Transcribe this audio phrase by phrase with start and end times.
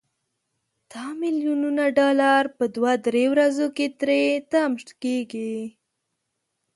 [0.91, 4.71] دا ملیونونه ډالر په دوه درې ورځو کې تري تم
[5.03, 5.55] کیږي.